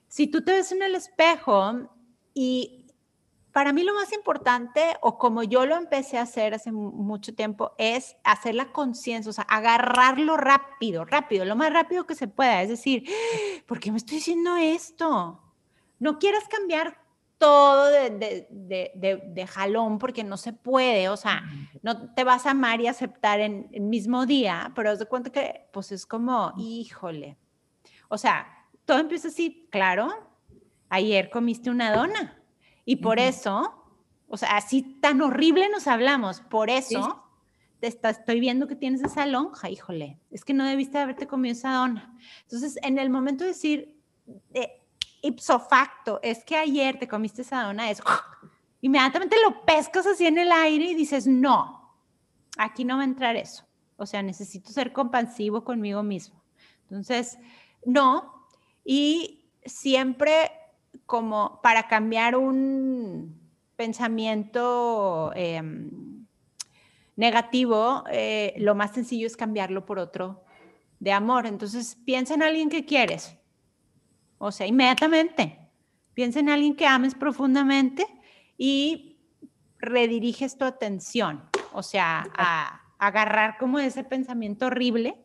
si 0.06 0.26
tú 0.26 0.44
te 0.44 0.52
ves 0.52 0.70
en 0.72 0.82
el 0.82 0.94
espejo 0.94 1.88
y 2.34 2.86
para 3.52 3.72
mí 3.72 3.82
lo 3.82 3.94
más 3.94 4.12
importante, 4.12 4.96
o 5.00 5.18
como 5.18 5.42
yo 5.42 5.64
lo 5.64 5.76
empecé 5.76 6.18
a 6.18 6.22
hacer 6.22 6.54
hace 6.54 6.70
mucho 6.70 7.34
tiempo, 7.34 7.72
es 7.78 8.16
hacer 8.22 8.54
la 8.54 8.70
conciencia, 8.70 9.30
o 9.30 9.32
sea, 9.32 9.44
agarrarlo 9.44 10.36
rápido, 10.36 11.06
rápido, 11.06 11.46
lo 11.46 11.56
más 11.56 11.72
rápido 11.72 12.06
que 12.06 12.14
se 12.14 12.28
pueda. 12.28 12.62
Es 12.62 12.68
decir, 12.68 13.04
¿por 13.66 13.80
qué 13.80 13.90
me 13.90 13.96
estoy 13.96 14.18
diciendo 14.18 14.56
esto? 14.56 15.42
No 15.98 16.18
quieras 16.18 16.44
cambiar 16.48 17.00
todo 17.38 17.86
de, 17.90 19.46
jalón 19.48 19.98
porque 19.98 20.24
no 20.24 20.36
se 20.36 20.52
puede, 20.52 21.08
o 21.08 21.16
sea, 21.16 21.44
no 21.82 22.12
te 22.14 22.24
vas 22.24 22.46
a 22.46 22.50
amar 22.50 22.80
y 22.80 22.88
aceptar 22.88 23.40
en 23.40 23.68
el 23.72 23.82
mismo 23.82 24.26
día, 24.26 24.72
pero 24.74 24.90
haz 24.90 24.98
de 24.98 25.06
cuenta 25.06 25.30
que 25.30 25.68
pues 25.72 25.92
es 25.92 26.04
como, 26.04 26.52
híjole, 26.58 27.38
o 28.08 28.18
sea, 28.18 28.46
todo 28.84 28.98
empieza 28.98 29.28
así, 29.28 29.68
claro, 29.70 30.08
ayer 30.88 31.30
comiste 31.30 31.70
una 31.70 31.94
dona 31.94 32.42
y 32.84 32.96
por 32.96 33.20
eso, 33.20 33.84
o 34.26 34.36
sea, 34.36 34.56
así 34.56 34.82
tan 35.00 35.20
horrible 35.20 35.68
nos 35.68 35.86
hablamos, 35.86 36.40
por 36.40 36.70
eso 36.70 37.24
te 37.78 37.86
estoy 37.86 38.40
viendo 38.40 38.66
que 38.66 38.74
tienes 38.74 39.02
esa 39.02 39.24
lonja, 39.26 39.70
híjole, 39.70 40.18
es 40.30 40.44
que 40.44 40.54
no 40.54 40.64
debiste 40.64 40.98
haberte 40.98 41.28
comido 41.28 41.52
esa 41.52 41.74
dona. 41.74 42.18
Entonces, 42.42 42.76
en 42.82 42.98
el 42.98 43.08
momento 43.08 43.44
de 43.44 43.50
decir, 43.50 43.96
ipso 45.22 45.58
facto, 45.60 46.20
es 46.22 46.44
que 46.44 46.56
ayer 46.56 46.98
te 46.98 47.08
comiste 47.08 47.42
esa 47.42 47.64
dona, 47.64 47.90
es 47.90 48.02
inmediatamente 48.80 49.36
lo 49.44 49.64
pescas 49.64 50.06
así 50.06 50.26
en 50.26 50.38
el 50.38 50.52
aire 50.52 50.86
y 50.86 50.94
dices, 50.94 51.26
no, 51.26 51.94
aquí 52.56 52.84
no 52.84 52.96
va 52.96 53.02
a 53.02 53.06
entrar 53.06 53.36
eso. 53.36 53.64
O 53.96 54.06
sea, 54.06 54.22
necesito 54.22 54.70
ser 54.70 54.92
compasivo 54.92 55.64
conmigo 55.64 56.02
mismo. 56.02 56.40
Entonces, 56.82 57.38
no. 57.84 58.46
Y 58.84 59.50
siempre 59.64 60.52
como 61.06 61.60
para 61.62 61.88
cambiar 61.88 62.36
un 62.36 63.40
pensamiento 63.76 65.32
em, 65.34 66.26
negativo, 67.16 68.04
eh, 68.10 68.54
lo 68.58 68.74
más 68.74 68.92
sencillo 68.92 69.26
es 69.26 69.36
cambiarlo 69.36 69.86
por 69.86 69.98
otro 69.98 70.44
de 71.00 71.12
amor. 71.12 71.46
Entonces, 71.46 71.96
piensa 72.04 72.34
en 72.34 72.42
alguien 72.42 72.68
que 72.68 72.84
quieres, 72.84 73.37
o 74.38 74.52
sea, 74.52 74.66
inmediatamente. 74.66 75.58
Piensa 76.14 76.40
en 76.40 76.48
alguien 76.48 76.74
que 76.74 76.86
ames 76.86 77.14
profundamente 77.14 78.06
y 78.56 79.18
rediriges 79.78 80.58
tu 80.58 80.64
atención, 80.64 81.44
o 81.72 81.82
sea, 81.82 82.26
a, 82.36 82.82
agarrar 82.98 83.58
como 83.58 83.78
ese 83.78 84.02
pensamiento 84.02 84.66
horrible 84.66 85.16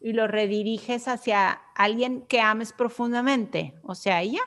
y 0.00 0.12
lo 0.12 0.26
rediriges 0.26 1.06
hacia 1.06 1.52
alguien 1.76 2.22
que 2.22 2.40
ames 2.40 2.72
profundamente, 2.72 3.74
o 3.84 3.94
sea, 3.94 4.22
ella. 4.22 4.40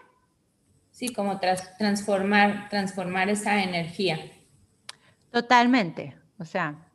Sí, 0.91 1.13
como 1.13 1.39
transformar, 1.39 2.67
transformar 2.69 3.29
esa 3.29 3.63
energía. 3.63 4.19
Totalmente, 5.31 6.17
o 6.37 6.43
sea. 6.43 6.89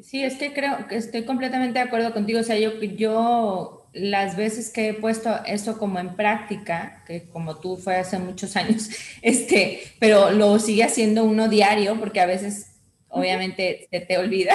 sí, 0.00 0.24
es 0.24 0.38
que 0.38 0.54
creo 0.54 0.86
que 0.88 0.96
estoy 0.96 1.26
completamente 1.26 1.78
de 1.78 1.84
acuerdo 1.84 2.14
contigo, 2.14 2.40
o 2.40 2.44
sea, 2.44 2.58
yo, 2.58 2.80
yo 2.80 3.81
las 3.92 4.36
veces 4.36 4.70
que 4.70 4.88
he 4.88 4.94
puesto 4.94 5.44
eso 5.44 5.78
como 5.78 5.98
en 5.98 6.16
práctica, 6.16 7.02
que 7.06 7.28
como 7.28 7.56
tú 7.56 7.76
fue 7.76 7.96
hace 7.96 8.18
muchos 8.18 8.56
años, 8.56 8.88
este, 9.22 9.82
pero 9.98 10.30
lo 10.30 10.58
sigue 10.58 10.84
haciendo 10.84 11.24
uno 11.24 11.48
diario 11.48 11.98
porque 11.98 12.20
a 12.20 12.26
veces 12.26 12.72
obviamente 13.08 13.88
se 13.90 14.00
te 14.00 14.16
olvida 14.16 14.54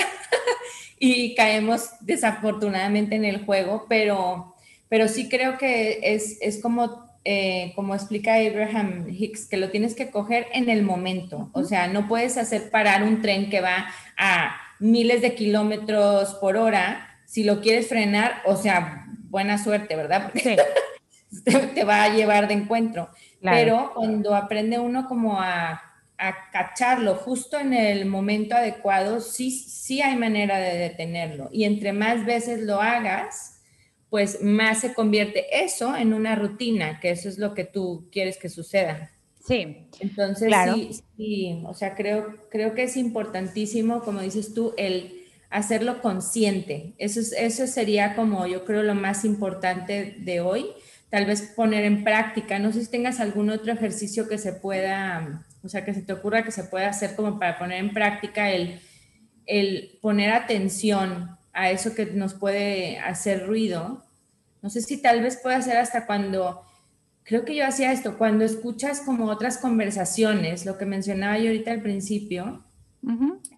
y 0.99 1.35
caemos 1.35 1.89
desafortunadamente 2.01 3.15
en 3.15 3.25
el 3.25 3.45
juego, 3.45 3.85
pero, 3.87 4.55
pero 4.89 5.07
sí 5.07 5.29
creo 5.29 5.57
que 5.59 5.99
es, 6.01 6.37
es 6.41 6.59
como, 6.59 7.05
eh, 7.23 7.73
como 7.75 7.93
explica 7.93 8.35
Abraham 8.35 9.07
Hicks, 9.07 9.45
que 9.45 9.57
lo 9.57 9.69
tienes 9.69 9.93
que 9.93 10.09
coger 10.09 10.47
en 10.53 10.69
el 10.69 10.81
momento, 10.81 11.51
o 11.53 11.63
sea, 11.63 11.87
no 11.87 12.07
puedes 12.07 12.37
hacer 12.37 12.71
parar 12.71 13.03
un 13.03 13.21
tren 13.21 13.51
que 13.51 13.61
va 13.61 13.87
a 14.17 14.57
miles 14.79 15.21
de 15.21 15.35
kilómetros 15.35 16.33
por 16.35 16.57
hora 16.57 17.07
si 17.25 17.43
lo 17.43 17.61
quieres 17.61 17.89
frenar, 17.89 18.41
o 18.45 18.55
sea, 18.55 19.06
buena 19.29 19.61
suerte, 19.61 19.95
¿verdad? 19.95 20.29
Porque 20.31 20.57
te, 21.75 21.83
va 21.83 22.03
a 22.03 22.15
llevar 22.15 22.47
de 22.47 22.55
encuentro. 22.55 23.09
Pero 23.41 23.91
cuando 23.93 24.35
aprende 24.35 24.79
uno 24.79 25.07
como 25.07 25.39
a, 25.39 25.81
a, 26.17 26.51
cacharlo 26.51 27.15
justo 27.15 27.59
en 27.59 27.73
el 27.73 28.05
momento 28.05 28.55
adecuado, 28.55 29.21
sí, 29.21 29.51
sí 29.51 30.01
hay 30.01 30.15
manera 30.15 30.57
de 30.57 30.77
detenerlo. 30.77 31.49
Y 31.51 31.65
entre 31.65 31.93
más 31.93 32.25
veces 32.25 32.61
lo 32.61 32.81
hagas, 32.81 33.61
pues 34.09 34.41
más 34.41 34.81
se 34.81 34.93
convierte 34.93 35.63
eso 35.63 35.95
en 35.95 36.13
una 36.13 36.35
rutina, 36.35 36.99
que 36.99 37.11
eso 37.11 37.29
es 37.29 37.37
lo 37.37 37.53
que 37.53 37.65
tú 37.65 38.07
quieres 38.11 38.37
que 38.37 38.49
suceda. 38.49 39.11
Sí. 39.45 39.87
Entonces, 39.99 40.53
sí, 40.73 41.01
sí, 41.15 41.63
o 41.65 41.73
sea, 41.73 41.95
creo, 41.95 42.35
creo 42.49 42.73
que 42.73 42.83
es 42.83 42.97
importantísimo, 42.97 44.01
como 44.01 44.19
dices 44.19 44.53
tú, 44.53 44.73
el 44.77 45.16
hacerlo 45.49 46.01
consciente. 46.01 46.93
Eso, 46.97 47.19
eso 47.37 47.67
sería 47.67 48.15
como 48.15 48.45
yo 48.47 48.65
creo 48.65 48.83
lo 48.83 48.95
más 48.95 49.25
importante 49.25 50.15
de 50.19 50.41
hoy. 50.41 50.67
Tal 51.09 51.25
vez 51.25 51.41
poner 51.55 51.85
en 51.85 52.03
práctica. 52.03 52.59
No 52.59 52.73
sé 52.73 52.83
si 52.83 52.91
tengas 52.91 53.19
algún 53.19 53.49
otro 53.49 53.71
ejercicio 53.71 54.27
que 54.27 54.37
se 54.37 54.53
pueda, 54.53 55.45
o 55.63 55.69
sea, 55.69 55.85
que 55.85 55.93
se 55.93 56.01
te 56.01 56.13
ocurra 56.13 56.43
que 56.43 56.51
se 56.51 56.65
pueda 56.65 56.89
hacer 56.89 57.15
como 57.15 57.39
para 57.39 57.57
poner 57.57 57.79
en 57.79 57.93
práctica 57.93 58.51
el, 58.51 58.81
el 59.45 59.97
poner 60.01 60.31
atención 60.31 61.37
a 61.53 61.71
eso 61.71 61.95
que 61.95 62.05
nos 62.05 62.33
puede 62.33 62.99
hacer 62.99 63.47
ruido. 63.47 64.03
No 64.61 64.69
sé 64.69 64.81
si 64.81 65.01
tal 65.01 65.21
vez 65.21 65.37
puede 65.37 65.55
hacer 65.55 65.77
hasta 65.77 66.05
cuando, 66.05 66.61
creo 67.23 67.45
que 67.45 67.55
yo 67.55 67.65
hacía 67.65 67.91
esto, 67.91 68.17
cuando 68.17 68.43
escuchas 68.43 69.01
como 69.01 69.25
otras 69.25 69.57
conversaciones, 69.57 70.65
lo 70.65 70.77
que 70.77 70.85
mencionaba 70.85 71.37
yo 71.37 71.47
ahorita 71.47 71.71
al 71.71 71.81
principio, 71.81 72.63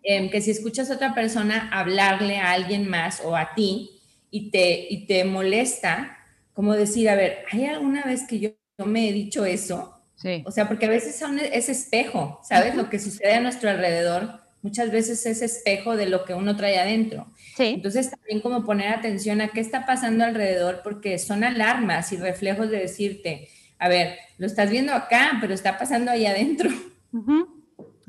Em, 0.03 0.29
que 0.29 0.41
si 0.41 0.51
escuchas 0.51 0.91
a 0.91 0.95
otra 0.95 1.13
persona 1.13 1.69
hablarle 1.71 2.37
a 2.37 2.51
alguien 2.51 2.89
más 2.89 3.21
o 3.23 3.35
a 3.35 3.53
ti 3.55 4.01
y 4.31 4.51
te, 4.51 4.87
y 4.89 5.07
te 5.07 5.23
molesta, 5.23 6.17
como 6.53 6.73
decir, 6.73 7.09
a 7.09 7.15
ver, 7.15 7.39
¿hay 7.51 7.65
alguna 7.65 8.03
vez 8.03 8.27
que 8.27 8.39
yo, 8.39 8.49
me 8.85 9.09
he 9.09 9.13
dicho 9.13 9.45
eso? 9.45 9.95
Sí. 10.15 10.43
O 10.45 10.51
sea, 10.51 10.67
porque 10.67 10.85
a 10.85 10.89
veces 10.89 11.17
son, 11.17 11.39
es 11.39 11.69
espejo, 11.69 12.39
¿sabes? 12.43 12.75
Lo 12.75 12.89
que 12.89 12.99
sucede 12.99 13.33
a 13.33 13.39
nuestro 13.39 13.69
alrededor 13.69 14.39
muchas 14.61 14.91
veces 14.91 15.25
es 15.25 15.41
espejo 15.41 15.95
de 15.95 16.07
lo 16.07 16.25
que 16.25 16.33
uno 16.33 16.55
trae 16.55 16.77
adentro. 16.77 17.27
Sí. 17.55 17.65
Entonces 17.75 18.09
también 18.09 18.41
como 18.41 18.65
poner 18.65 18.89
atención 18.89 19.41
a 19.41 19.49
qué 19.49 19.61
está 19.61 19.85
pasando 19.85 20.25
alrededor, 20.25 20.81
porque 20.83 21.17
son 21.17 21.43
alarmas 21.43 22.11
y 22.11 22.17
reflejos 22.17 22.69
de 22.69 22.79
decirte, 22.79 23.49
a 23.77 23.87
ver, 23.87 24.17
lo 24.37 24.45
estás 24.45 24.69
viendo 24.69 24.93
acá, 24.93 25.37
pero 25.39 25.53
está 25.53 25.77
pasando 25.77 26.11
ahí 26.11 26.25
adentro. 26.25 26.69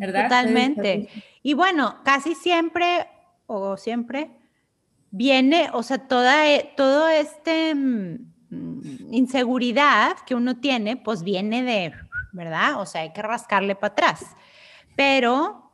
¿Verdad? 0.00 0.24
Totalmente. 0.24 1.08
Y 1.42 1.54
bueno, 1.54 2.00
casi 2.04 2.34
siempre 2.34 3.06
o 3.46 3.76
siempre 3.76 4.30
viene, 5.10 5.68
o 5.72 5.82
sea, 5.82 5.98
toda, 5.98 6.50
e, 6.50 6.72
todo 6.76 7.08
este 7.08 7.74
mm, 7.74 9.10
inseguridad 9.10 10.16
que 10.26 10.34
uno 10.34 10.58
tiene, 10.58 10.96
pues 10.96 11.22
viene 11.22 11.62
de, 11.62 11.92
¿verdad? 12.32 12.80
O 12.80 12.86
sea, 12.86 13.02
hay 13.02 13.12
que 13.12 13.22
rascarle 13.22 13.74
para 13.74 13.92
atrás. 13.92 14.24
Pero, 14.96 15.70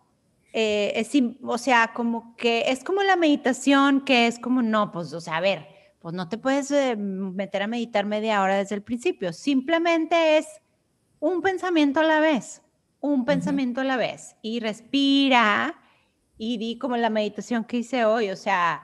eh, 0.53 0.93
es, 0.97 1.11
o 1.43 1.59
sea, 1.59 1.93
como 1.95 2.35
que 2.37 2.65
es 2.69 2.83
como 2.83 3.03
la 3.03 3.17
meditación, 3.17 4.01
que 4.01 4.27
es 4.27 4.39
como, 4.39 4.63
no, 4.63 4.91
pues, 4.91 5.13
o 5.13 5.21
sea, 5.21 5.37
a 5.37 5.41
ver, 5.41 5.69
pues 6.01 6.15
no 6.15 6.29
te 6.29 6.39
puedes 6.39 6.71
eh, 6.71 6.97
meter 6.97 7.63
a 7.63 7.67
meditar 7.67 8.07
media 8.07 8.43
hora 8.43 8.57
desde 8.57 8.75
el 8.75 8.83
principio. 8.83 9.33
Simplemente 9.33 10.39
es 10.39 10.47
un 11.21 11.43
pensamiento 11.43 12.01
a 12.01 12.05
la 12.05 12.21
vez 12.21 12.63
un 13.07 13.25
pensamiento 13.25 13.81
a 13.81 13.85
la 13.85 13.97
vez 13.97 14.37
y 14.43 14.61
respira 14.61 15.75
y 16.37 16.59
di 16.59 16.79
como 16.79 16.97
la 16.97 17.11
meditación 17.11 17.65
que 17.65 17.79
hice 17.79 18.05
hoy, 18.05 18.31
o 18.31 18.37
sea, 18.37 18.83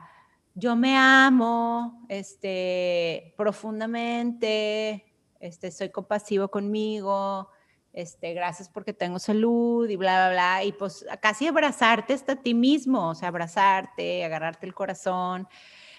yo 0.55 0.77
me 0.77 0.97
amo 0.97 2.05
este, 2.09 3.35
profundamente, 3.37 5.05
este, 5.41 5.71
soy 5.71 5.91
compasivo 5.91 6.49
conmigo, 6.49 7.49
este, 7.93 8.33
gracias 8.33 8.69
porque 8.69 8.93
tengo 8.93 9.19
salud 9.19 9.89
y 9.89 9.97
bla, 9.97 10.29
bla, 10.29 10.31
bla, 10.31 10.65
y 10.65 10.73
pues 10.73 11.05
casi 11.21 11.47
abrazarte 11.47 12.15
hasta 12.15 12.37
ti 12.37 12.55
mismo, 12.55 13.11
o 13.11 13.15
sea, 13.15 13.29
abrazarte, 13.29 14.25
agarrarte 14.25 14.67
el 14.67 14.75
corazón, 14.75 15.49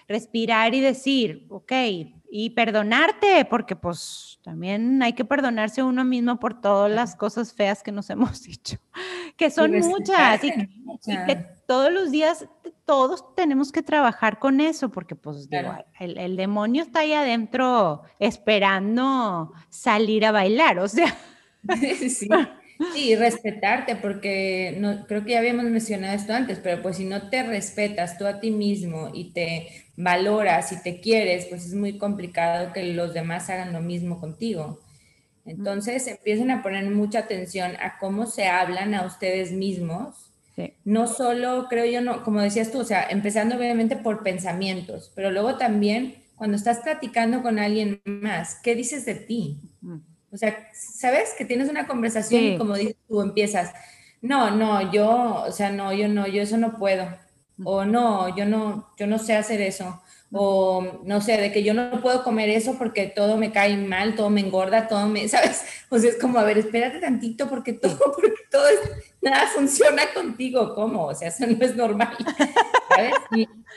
respirar 0.08 0.74
y 0.74 0.80
decir, 0.80 1.46
ok, 1.50 1.72
y 2.36 2.50
perdonarte, 2.50 3.44
porque 3.44 3.76
pues 3.76 4.40
también 4.42 5.02
hay 5.02 5.12
que 5.12 5.24
perdonarse 5.24 5.80
a 5.80 5.84
uno 5.84 6.04
mismo 6.04 6.40
por 6.40 6.60
todas 6.60 6.90
las 6.90 7.14
cosas 7.14 7.52
feas 7.52 7.82
que 7.82 7.92
nos 7.92 8.10
hemos 8.10 8.42
dicho, 8.42 8.76
que 9.36 9.50
son 9.50 9.72
muchas, 9.78 10.42
y, 10.42 10.50
que 10.50 11.46
todos 11.66 11.92
los 11.92 12.10
días 12.10 12.46
todos 12.84 13.34
tenemos 13.34 13.72
que 13.72 13.82
trabajar 13.82 14.38
con 14.38 14.60
eso, 14.60 14.90
porque 14.90 15.14
pues 15.14 15.48
el, 16.00 16.18
el, 16.18 16.36
demonio 16.36 16.82
está 16.82 17.00
ahí 17.00 17.14
adentro 17.14 18.02
esperando 18.18 19.52
salir 19.70 20.26
a 20.26 20.32
bailar, 20.32 20.78
o 20.78 20.88
sea. 20.88 21.16
Sí. 21.76 22.28
Sí, 22.92 23.14
respetarte, 23.14 23.96
porque 23.96 24.76
no, 24.78 25.06
creo 25.06 25.24
que 25.24 25.32
ya 25.32 25.38
habíamos 25.38 25.64
mencionado 25.66 26.14
esto 26.14 26.32
antes, 26.32 26.58
pero 26.58 26.82
pues 26.82 26.96
si 26.96 27.04
no 27.04 27.28
te 27.30 27.44
respetas 27.44 28.18
tú 28.18 28.26
a 28.26 28.40
ti 28.40 28.50
mismo 28.50 29.10
y 29.14 29.32
te 29.32 29.68
valoras 29.96 30.72
y 30.72 30.82
te 30.82 31.00
quieres, 31.00 31.46
pues 31.46 31.66
es 31.66 31.74
muy 31.74 31.98
complicado 31.98 32.72
que 32.72 32.82
los 32.94 33.14
demás 33.14 33.48
hagan 33.50 33.72
lo 33.72 33.80
mismo 33.80 34.20
contigo. 34.20 34.80
Entonces 35.46 36.06
empiecen 36.06 36.50
a 36.50 36.62
poner 36.62 36.90
mucha 36.90 37.20
atención 37.20 37.72
a 37.80 37.98
cómo 37.98 38.26
se 38.26 38.46
hablan 38.46 38.94
a 38.94 39.04
ustedes 39.04 39.52
mismos. 39.52 40.30
No 40.84 41.08
solo, 41.08 41.66
creo 41.68 41.84
yo, 41.84 42.00
no, 42.00 42.22
como 42.22 42.40
decías 42.40 42.70
tú, 42.70 42.80
o 42.80 42.84
sea, 42.84 43.08
empezando 43.10 43.56
obviamente 43.56 43.96
por 43.96 44.22
pensamientos, 44.22 45.10
pero 45.14 45.32
luego 45.32 45.56
también 45.56 46.14
cuando 46.36 46.56
estás 46.56 46.78
platicando 46.78 47.42
con 47.42 47.58
alguien 47.58 48.00
más, 48.04 48.60
¿qué 48.62 48.74
dices 48.74 49.04
de 49.04 49.16
ti? 49.16 49.60
O 50.30 50.36
sea, 50.36 50.68
¿sabes? 50.72 51.34
Que 51.36 51.44
tienes 51.44 51.68
una 51.68 51.86
conversación 51.86 52.42
y 52.42 52.58
como 52.58 52.76
dices 52.76 52.96
tú 53.08 53.20
empiezas, 53.20 53.72
no, 54.20 54.50
no, 54.50 54.92
yo, 54.92 55.44
o 55.46 55.52
sea, 55.52 55.70
no, 55.70 55.92
yo 55.92 56.08
no, 56.08 56.26
yo 56.26 56.42
eso 56.42 56.56
no 56.56 56.78
puedo. 56.78 57.08
O 57.62 57.84
no, 57.84 58.34
yo 58.36 58.46
no, 58.46 58.88
yo 58.98 59.06
no 59.06 59.18
sé 59.18 59.34
hacer 59.34 59.60
eso. 59.60 60.00
O 60.36 61.00
no 61.04 61.20
sé, 61.20 61.36
de 61.36 61.52
que 61.52 61.62
yo 61.62 61.74
no 61.74 62.02
puedo 62.02 62.24
comer 62.24 62.48
eso 62.48 62.76
porque 62.76 63.06
todo 63.06 63.36
me 63.36 63.52
cae 63.52 63.76
mal, 63.76 64.16
todo 64.16 64.30
me 64.30 64.40
engorda, 64.40 64.88
todo 64.88 65.06
me, 65.06 65.28
¿sabes? 65.28 65.64
O 65.90 65.98
sea, 65.98 66.10
es 66.10 66.18
como, 66.18 66.40
a 66.40 66.44
ver, 66.44 66.58
espérate 66.58 66.98
tantito 66.98 67.48
porque 67.48 67.72
todo, 67.72 67.98
porque 68.16 68.42
todo 68.50 68.66
es, 68.66 68.78
nada 69.22 69.46
funciona 69.46 70.02
contigo, 70.12 70.74
¿cómo? 70.74 71.06
O 71.06 71.14
sea, 71.14 71.28
eso 71.28 71.46
no 71.46 71.64
es 71.64 71.76
normal, 71.76 72.16
¿sabes? 72.88 73.14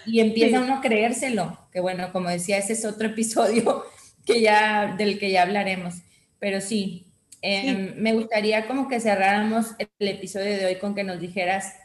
Y, 0.05 0.19
empieza 0.19 0.61
uno 0.61 0.75
a 0.75 0.81
creérselo, 0.81 1.59
que 1.71 1.79
bueno, 1.79 2.11
como 2.11 2.29
decía, 2.29 2.57
ese 2.57 2.73
es 2.73 2.85
otro 2.85 3.07
episodio 3.07 3.83
que 4.25 4.41
ya, 4.41 4.95
del 4.97 5.19
que 5.19 5.29
ya 5.29 5.43
hablaremos. 5.43 5.95
Pero 6.39 6.59
sí, 6.61 7.05
em, 7.41 7.93
me 7.97 8.13
gustaría 8.13 8.65
como 8.67 8.87
que 8.87 8.99
cerráramos 8.99 9.75
el 9.79 10.07
episodio 10.07 10.57
de 10.57 10.65
hoy 10.65 10.75
con 10.77 10.95
que 10.95 11.03
nos 11.03 11.19
dijeras, 11.19 11.75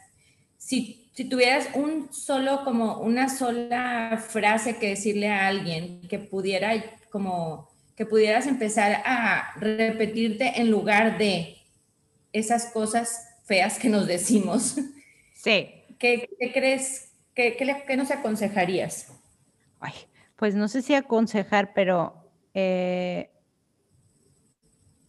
si, 0.63 1.09
si 1.13 1.25
tuvieras 1.25 1.67
un 1.73 2.13
solo, 2.13 2.63
como 2.63 2.99
una 2.99 3.27
sola 3.27 4.23
frase 4.25 4.77
que 4.77 4.89
decirle 4.89 5.27
a 5.27 5.47
alguien 5.47 5.99
que 6.07 6.19
pudiera, 6.19 6.71
como, 7.11 7.69
que 7.97 8.05
pudieras 8.05 8.47
empezar 8.47 9.01
a 9.05 9.53
repetirte 9.57 10.61
en 10.61 10.71
lugar 10.71 11.17
de 11.17 11.57
esas 12.31 12.67
cosas 12.67 13.27
feas 13.45 13.77
que 13.77 13.89
nos 13.89 14.07
decimos. 14.07 14.75
Sí. 15.35 15.69
¿Qué, 15.99 16.29
crees? 16.53 17.11
¿Qué, 17.35 17.57
qué, 17.57 17.97
nos 17.97 18.11
aconsejarías? 18.11 19.11
Ay, 19.81 19.91
pues 20.37 20.55
no 20.55 20.69
sé 20.69 20.81
si 20.81 20.95
aconsejar, 20.95 21.73
pero 21.73 22.31
eh, 22.53 23.29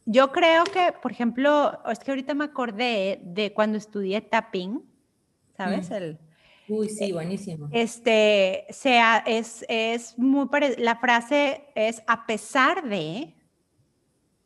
yo 0.07 0.33
creo 0.33 0.65
que, 0.65 0.93
por 1.01 1.13
ejemplo, 1.13 1.79
es 1.89 2.01
que 2.01 2.11
ahorita 2.11 2.35
me 2.35 2.47
acordé 2.47 3.21
de 3.23 3.53
cuando 3.53 3.79
estudié 3.79 4.23
tapping, 4.23 4.83
¿sabes? 5.57 5.91
Mm. 5.91 5.95
El, 5.95 6.19
Uy, 6.67 6.89
sí, 6.89 7.13
buenísimo. 7.13 7.69
Este, 7.73 8.67
sea, 8.71 9.23
es, 9.27 9.65
es 9.69 10.19
muy 10.19 10.49
la 10.79 10.97
frase 10.97 11.67
es 11.75 12.03
a 12.07 12.25
pesar 12.25 12.89
de, 12.89 13.35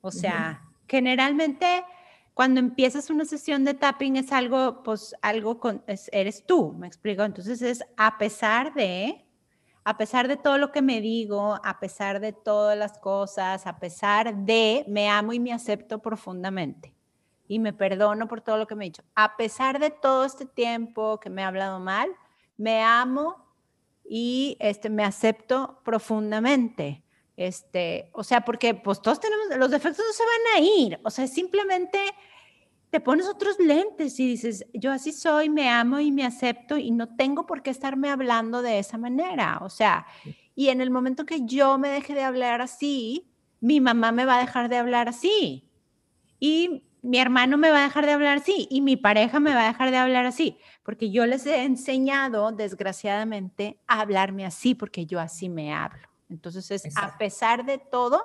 o 0.01 0.11
sea, 0.11 0.65
generalmente 0.89 1.85
cuando 2.35 2.59
empiezas 2.59 3.11
una 3.11 3.25
sesión 3.25 3.65
de 3.65 3.75
tapping 3.75 4.17
es 4.17 4.33
algo, 4.33 4.83
pues 4.83 5.15
algo 5.23 5.61
con, 5.61 5.85
eres 6.11 6.45
tú, 6.45 6.73
me 6.73 6.89
explico. 6.89 7.23
Entonces 7.23 7.63
es 7.63 7.85
a 7.97 8.19
pesar 8.19 8.75
de, 8.75 9.25
a 9.85 9.97
pesar 9.97 10.27
de 10.27 10.37
todo 10.37 10.59
lo 10.59 10.73
que 10.73 10.83
me 10.83 11.01
digo, 11.01 11.61
a 11.63 11.79
pesar 11.79 12.19
de 12.19 12.33
todas 12.33 12.77
las 12.77 12.99
cosas, 12.99 13.65
a 13.67 13.79
pesar 13.79 14.37
de, 14.45 14.85
me 14.89 15.09
amo 15.09 15.33
y 15.33 15.39
me 15.39 15.53
acepto 15.53 16.01
profundamente 16.01 16.98
y 17.49 17.59
me 17.59 17.73
perdono 17.73 18.29
por 18.29 18.43
todo 18.43 18.59
lo 18.59 18.67
que 18.67 18.75
me 18.75 18.85
he 18.85 18.91
dicho. 18.91 19.03
A 19.15 19.37
pesar 19.37 19.81
de 19.81 19.91
todo 19.91 20.25
este 20.25 20.47
tiempo 20.47 21.19
que 21.19 21.31
me 21.31 21.43
he 21.43 21.45
hablado 21.45 21.81
mal, 21.81 22.11
me 22.57 22.83
amo 22.83 23.47
y 24.09 24.57
este, 24.61 24.91
me 24.91 25.05
acepto 25.05 25.81
profundamente. 25.85 27.03
Este, 27.37 28.11
o 28.13 28.23
sea, 28.23 28.43
porque 28.43 28.75
pues 28.75 29.01
todos 29.01 29.21
tenemos, 29.21 29.47
los 29.57 29.71
defectos 29.71 30.05
no 30.05 30.13
se 30.13 30.25
van 30.25 30.57
a 30.57 30.67
ir, 30.67 31.01
o 31.05 31.11
sea, 31.11 31.29
simplemente 31.29 32.01
te 32.91 33.01
pones 33.01 33.29
otros 33.29 33.59
lentes 33.61 34.19
y 34.19 34.27
dices, 34.27 34.67
yo 34.73 34.91
así 34.91 35.13
soy, 35.13 35.49
me 35.49 35.69
amo 35.69 36.01
y 36.01 36.11
me 36.11 36.25
acepto 36.25 36.79
y 36.79 36.91
no 36.91 37.15
tengo 37.17 37.47
por 37.47 37.63
qué 37.63 37.71
estarme 37.71 38.11
hablando 38.11 38.63
de 38.63 38.79
esa 38.79 38.99
manera. 38.99 39.59
O 39.63 39.69
sea, 39.69 40.07
y 40.55 40.69
en 40.71 40.81
el 40.81 40.91
momento 40.91 41.27
que 41.27 41.45
yo 41.45 41.79
me 41.79 41.91
deje 41.91 42.15
de 42.15 42.25
hablar 42.25 42.61
así, 42.61 43.31
mi 43.61 43.81
mamá 43.81 44.11
me 44.11 44.25
va 44.25 44.39
a 44.39 44.41
dejar 44.41 44.69
de 44.69 44.79
hablar 44.79 45.09
así. 45.09 45.69
Y 46.41 46.88
mi 47.03 47.19
hermano 47.19 47.57
me 47.59 47.71
va 47.71 47.81
a 47.81 47.85
dejar 47.85 48.07
de 48.07 48.13
hablar 48.13 48.39
así 48.39 48.67
y 48.71 48.81
mi 48.81 48.97
pareja 48.97 49.41
me 49.41 49.55
va 49.55 49.65
a 49.65 49.69
dejar 49.69 49.91
de 49.91 49.97
hablar 49.97 50.27
así, 50.27 50.59
porque 50.83 51.11
yo 51.11 51.27
les 51.27 51.47
he 51.47 51.65
enseñado, 51.65 52.53
desgraciadamente, 52.53 53.79
a 53.87 54.01
hablarme 54.01 54.45
así, 54.45 54.75
porque 54.75 55.07
yo 55.07 55.21
así 55.21 55.49
me 55.49 55.73
hablo. 55.73 56.09
Entonces, 56.31 56.71
es, 56.71 56.97
a 56.97 57.17
pesar 57.17 57.65
de 57.65 57.79
todo, 57.79 58.23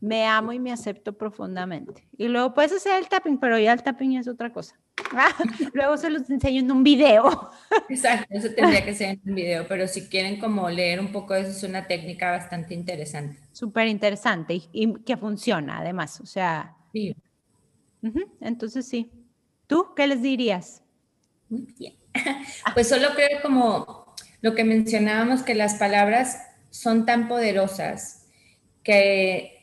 me 0.00 0.26
amo 0.26 0.52
y 0.52 0.58
me 0.58 0.72
acepto 0.72 1.12
profundamente. 1.12 2.08
Y 2.16 2.28
luego 2.28 2.54
puedes 2.54 2.72
hacer 2.72 2.98
el 2.98 3.08
tapping, 3.08 3.38
pero 3.38 3.58
ya 3.58 3.72
el 3.72 3.82
tapping 3.82 4.16
es 4.16 4.28
otra 4.28 4.52
cosa. 4.52 4.78
luego 5.74 5.96
se 5.96 6.10
los 6.10 6.28
enseño 6.30 6.60
en 6.60 6.70
un 6.70 6.82
video. 6.82 7.50
Exacto, 7.88 8.26
eso 8.30 8.48
tendría 8.54 8.84
que 8.84 8.94
ser 8.94 9.10
en 9.10 9.20
un 9.26 9.34
video, 9.34 9.66
pero 9.68 9.86
si 9.86 10.08
quieren 10.08 10.40
como 10.40 10.68
leer 10.70 11.00
un 11.00 11.12
poco, 11.12 11.34
eso 11.34 11.50
es 11.50 11.62
una 11.62 11.86
técnica 11.86 12.30
bastante 12.30 12.74
interesante. 12.74 13.38
Súper 13.52 13.88
interesante 13.88 14.62
y, 14.72 14.94
que 15.02 15.16
funciona 15.16 15.78
además, 15.78 16.20
o 16.20 16.26
sea. 16.26 16.76
Sí. 16.92 17.14
Entonces 18.40 18.86
sí. 18.86 19.10
¿Tú 19.66 19.94
qué 19.94 20.06
les 20.06 20.22
dirías? 20.22 20.82
Muy 21.48 21.72
bien. 21.78 21.94
Pues 22.74 22.88
solo 22.88 23.08
creo 23.14 23.40
como 23.42 24.14
lo 24.40 24.54
que 24.54 24.64
mencionábamos, 24.64 25.42
que 25.42 25.54
las 25.54 25.74
palabras 25.74 26.38
son 26.70 27.06
tan 27.06 27.28
poderosas 27.28 28.26
que 28.82 29.62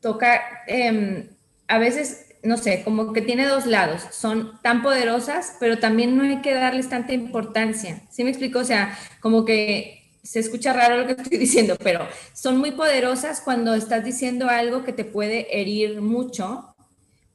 toca, 0.00 0.40
em, 0.66 1.28
a 1.66 1.78
veces, 1.78 2.26
no 2.42 2.56
sé, 2.56 2.82
como 2.84 3.12
que 3.12 3.22
tiene 3.22 3.46
dos 3.46 3.66
lados, 3.66 4.02
son 4.12 4.60
tan 4.62 4.82
poderosas, 4.82 5.56
pero 5.60 5.78
también 5.78 6.16
no 6.16 6.22
hay 6.22 6.40
que 6.40 6.54
darles 6.54 6.88
tanta 6.88 7.12
importancia. 7.12 8.02
¿Sí 8.10 8.24
me 8.24 8.30
explico? 8.30 8.60
O 8.60 8.64
sea, 8.64 8.96
como 9.20 9.44
que 9.44 10.12
se 10.22 10.40
escucha 10.40 10.72
raro 10.72 10.98
lo 10.98 11.06
que 11.06 11.12
estoy 11.22 11.38
diciendo, 11.38 11.76
pero 11.82 12.06
son 12.32 12.58
muy 12.58 12.72
poderosas 12.72 13.40
cuando 13.40 13.74
estás 13.74 14.04
diciendo 14.04 14.48
algo 14.48 14.84
que 14.84 14.92
te 14.92 15.04
puede 15.04 15.60
herir 15.60 16.00
mucho, 16.00 16.74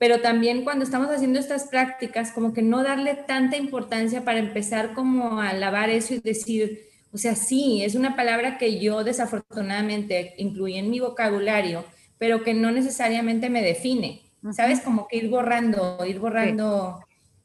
pero 0.04 0.20
también 0.20 0.66
cuando 0.66 0.84
estamos 0.84 1.08
haciendo 1.08 1.39
estas 1.39 1.70
prácticas, 1.70 2.34
como 2.34 2.54
que 2.54 2.62
no 2.62 2.84
darle 2.84 3.16
tanta 3.16 3.56
importancia 3.56 4.26
para 4.26 4.39
empezar 4.39 4.94
como 4.94 5.39
a 5.39 5.54
lavar 5.54 5.89
eso 5.89 6.13
y 6.13 6.20
decir, 6.20 6.89
o 7.13 7.18
sea, 7.18 7.36
sí, 7.36 7.82
es 7.86 7.96
una 7.96 8.13
palabra 8.13 8.58
que 8.58 8.82
yo 8.82 9.06
desafortunadamente 9.06 10.34
incluí 10.39 10.76
en 10.76 10.89
mi 10.89 11.00
vocabulario, 11.00 11.86
pero 12.18 12.44
que 12.44 12.54
no 12.54 12.70
necesariamente 12.70 13.50
me 13.50 13.62
define, 13.62 14.24
¿sabes? 14.52 14.82
Como 14.82 15.08
que 15.08 15.16
ir 15.16 15.30
borrando, 15.30 15.98
ir 16.06 16.20
borrando 16.20 17.00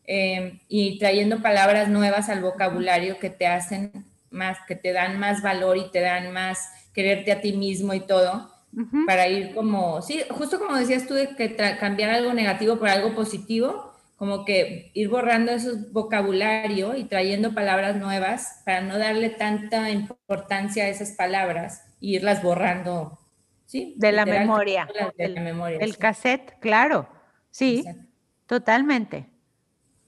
em, 0.05 0.59
y 0.69 0.99
trayendo 0.99 1.41
palabras 1.41 1.89
nuevas 1.89 2.29
al 2.29 2.43
vocabulario 2.43 3.21
que 3.21 3.31
te 3.31 3.47
hacen 3.47 4.05
más, 4.31 4.59
que 4.67 4.75
te 4.75 4.93
dan 4.93 5.21
más 5.21 5.43
valor 5.43 5.77
y 5.77 5.93
te 5.93 6.01
dan 6.01 6.33
más 6.33 6.59
quererte 6.93 7.31
a 7.31 7.41
ti 7.41 7.53
mismo 7.53 7.95
y 7.95 8.01
todo, 8.01 8.51
para 9.07 9.29
ir 9.29 9.55
como, 9.55 10.03
sí, 10.03 10.23
justo 10.31 10.59
como 10.59 10.77
decías 10.77 11.07
tú, 11.07 11.15
de 11.15 11.35
que 11.35 11.57
cambiar 11.79 12.11
algo 12.11 12.33
negativo 12.33 12.77
por 12.79 12.89
algo 12.89 13.15
positivo, 13.15 13.93
como 14.17 14.45
que 14.45 14.91
ir 14.95 15.09
borrando 15.09 15.53
esos 15.53 15.93
vocabulario 15.93 16.97
y 16.97 17.05
trayendo 17.05 17.55
palabras 17.55 17.97
nuevas 17.97 18.63
para 18.65 18.81
no 18.81 18.99
darle 18.99 19.31
tanta 19.31 19.91
importancia 19.91 20.85
a 20.85 20.89
esas 20.89 21.13
palabras 21.13 21.83
e 22.01 22.07
irlas 22.09 22.43
borrando 22.43 23.19
de 23.73 24.13
la 24.13 24.25
memoria. 24.25 24.89
el, 25.19 25.35
El 25.83 25.99
cassette, 25.99 26.59
claro. 26.61 27.09
Sí, 27.51 27.85
totalmente. 28.47 29.27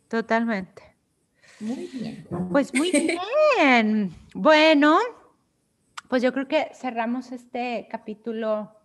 Totalmente. 0.09 0.83
Muy 1.61 1.89
bien. 1.93 2.27
Pues 2.51 2.75
muy 2.75 2.91
bien. 3.57 4.13
bueno, 4.35 4.99
pues 6.11 6.23
yo 6.23 6.33
creo 6.33 6.49
que 6.49 6.73
cerramos 6.75 7.31
este 7.31 7.87
capítulo 7.89 8.77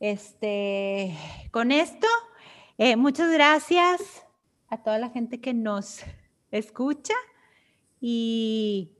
este, 0.00 1.14
con 1.50 1.70
esto. 1.70 2.06
Eh, 2.78 2.96
muchas 2.96 3.30
gracias 3.30 4.24
a 4.68 4.82
toda 4.82 4.98
la 4.98 5.10
gente 5.10 5.42
que 5.42 5.52
nos 5.52 6.00
escucha 6.50 7.12
y, 8.00 8.92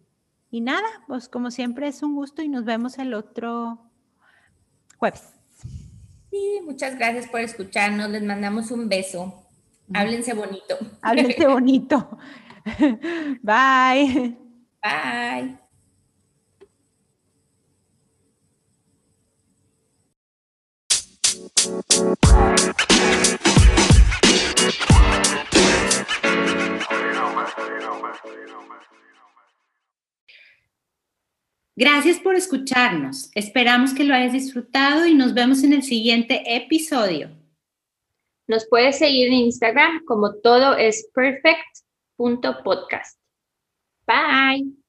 y 0.50 0.61
nada, 0.61 0.87
pues 1.09 1.31
como 1.31 1.50
siempre 1.50 1.88
es 1.88 2.02
un 2.02 2.14
gusto 2.14 2.42
y 2.42 2.50
nos 2.50 2.66
vemos 2.66 2.98
el 2.98 3.14
otro 3.14 3.81
jueves. 4.98 5.33
Sí, 6.31 6.61
muchas 6.66 6.98
gracias 6.98 7.29
por 7.29 7.40
escucharnos. 7.40 8.11
Les 8.11 8.22
mandamos 8.22 8.70
un 8.70 8.90
beso. 8.90 9.42
Háblense 9.94 10.35
bonito. 10.35 10.76
Háblense 11.00 11.46
bonito. 11.46 12.18
Bye. 13.42 14.37
Bye. 14.83 15.65
Gracias 31.79 32.18
por 32.20 32.37
escucharnos. 32.37 33.31
Esperamos 33.35 33.92
que 33.92 34.05
lo 34.05 34.14
hayas 34.14 34.33
disfrutado 34.33 35.07
y 35.07 35.14
nos 35.14 35.35
vemos 35.35 35.62
en 35.62 35.74
el 35.74 35.83
siguiente 35.83 36.57
episodio. 36.57 37.29
Nos 38.48 38.66
puedes 38.66 38.96
seguir 38.98 39.29
en 39.29 39.35
Instagram 39.35 40.02
como 40.07 40.37
todo 40.37 40.74
es 40.76 41.07
perfect.podcast. 41.12 43.18
Bye. 44.07 44.86